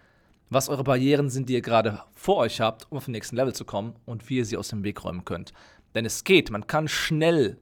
was 0.52 0.68
eure 0.68 0.84
Barrieren 0.84 1.30
sind, 1.30 1.48
die 1.48 1.54
ihr 1.54 1.62
gerade 1.62 2.04
vor 2.14 2.36
euch 2.38 2.60
habt, 2.60 2.92
um 2.92 2.98
auf 2.98 3.06
den 3.06 3.14
nächsten 3.14 3.38
Level 3.38 3.56
zu 3.56 3.64
kommen 3.64 3.96
und 4.06 4.30
wie 4.30 4.38
ihr 4.38 4.46
sie 4.46 4.58
aus 4.58 4.68
dem 4.68 4.84
Weg 4.84 5.04
räumen 5.04 5.24
könnt. 5.24 5.54
Denn 5.96 6.06
es 6.06 6.26
geht, 6.26 6.52
man 6.52 6.68
kann 6.68 6.90
schnell 6.90 7.58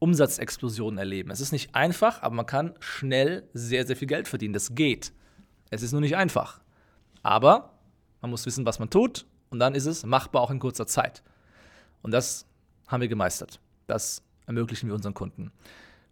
Umsatzexplosionen 0.00 0.98
erleben. 0.98 1.30
Es 1.30 1.40
ist 1.40 1.52
nicht 1.52 1.74
einfach, 1.76 2.22
aber 2.22 2.34
man 2.34 2.46
kann 2.46 2.74
schnell 2.80 3.48
sehr, 3.52 3.86
sehr 3.86 3.96
viel 3.96 4.08
Geld 4.08 4.26
verdienen. 4.26 4.52
Das 4.52 4.74
geht. 4.74 5.12
Es 5.70 5.82
ist 5.82 5.92
nur 5.92 6.00
nicht 6.00 6.16
einfach. 6.16 6.60
Aber 7.22 7.78
man 8.20 8.32
muss 8.32 8.46
wissen, 8.46 8.66
was 8.66 8.80
man 8.80 8.90
tut 8.90 9.24
und 9.50 9.60
dann 9.60 9.76
ist 9.76 9.86
es 9.86 10.04
machbar 10.04 10.42
auch 10.42 10.50
in 10.50 10.58
kurzer 10.58 10.88
Zeit. 10.88 11.22
Und 12.02 12.10
das 12.10 12.46
haben 12.88 13.00
wir 13.00 13.08
gemeistert. 13.08 13.60
Das 13.86 14.22
ermöglichen 14.46 14.88
wir 14.88 14.94
unseren 14.94 15.14
Kunden. 15.14 15.52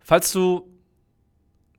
Falls 0.01 0.31
du 0.31 0.69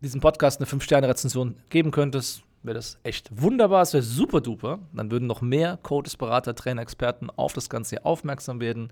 diesem 0.01 0.19
Podcast 0.19 0.59
eine 0.59 0.69
5-Sterne-Rezension 0.69 1.55
geben 1.69 1.91
könntest, 1.91 2.43
wäre 2.63 2.75
das 2.75 2.99
echt 3.03 3.29
wunderbar, 3.41 3.81
es 3.81 3.93
wäre 3.93 4.03
super 4.03 4.41
duper. 4.41 4.79
Dann 4.93 5.11
würden 5.11 5.27
noch 5.27 5.41
mehr 5.41 5.77
Coaches, 5.81 6.17
Berater, 6.17 6.55
Trainer, 6.55 6.81
Experten 6.81 7.29
auf 7.29 7.53
das 7.53 7.69
Ganze 7.69 7.97
hier 7.97 8.05
aufmerksam 8.05 8.59
werden. 8.59 8.91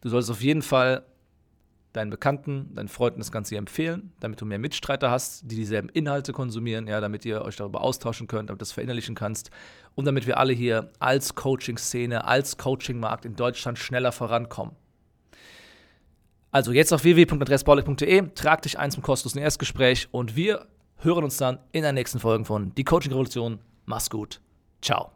Du 0.00 0.08
solltest 0.08 0.30
auf 0.30 0.42
jeden 0.42 0.62
Fall 0.62 1.04
deinen 1.96 2.10
Bekannten, 2.10 2.74
deinen 2.74 2.88
Freunden 2.88 3.20
das 3.20 3.32
Ganze 3.32 3.50
hier 3.50 3.58
empfehlen, 3.58 4.12
damit 4.20 4.40
du 4.40 4.44
mehr 4.44 4.58
Mitstreiter 4.58 5.10
hast, 5.10 5.50
die 5.50 5.56
dieselben 5.56 5.88
Inhalte 5.88 6.32
konsumieren, 6.32 6.86
ja, 6.86 7.00
damit 7.00 7.24
ihr 7.24 7.42
euch 7.42 7.56
darüber 7.56 7.80
austauschen 7.80 8.26
könnt, 8.26 8.50
damit 8.50 8.60
du 8.60 8.64
das 8.64 8.72
verinnerlichen 8.72 9.14
kannst 9.14 9.50
und 9.94 10.04
damit 10.04 10.26
wir 10.26 10.38
alle 10.38 10.52
hier 10.52 10.90
als 10.98 11.34
Coaching-Szene, 11.34 12.24
als 12.24 12.58
Coaching-Markt 12.58 13.24
in 13.24 13.34
Deutschland 13.34 13.78
schneller 13.78 14.12
vorankommen. 14.12 14.76
Also 16.50 16.72
jetzt 16.72 16.92
auf 16.92 17.04
www.adressbaulig.de, 17.04 18.30
trag 18.34 18.62
dich 18.62 18.78
ein 18.78 18.90
zum 18.90 19.02
kostenlosen 19.02 19.42
Erstgespräch 19.42 20.08
und 20.10 20.36
wir 20.36 20.66
hören 20.98 21.24
uns 21.24 21.36
dann 21.36 21.58
in 21.72 21.82
der 21.82 21.92
nächsten 21.92 22.18
Folge 22.18 22.44
von 22.44 22.74
Die 22.74 22.84
Coaching 22.84 23.12
Revolution. 23.12 23.58
Mach's 23.84 24.10
gut. 24.10 24.40
Ciao. 24.82 25.12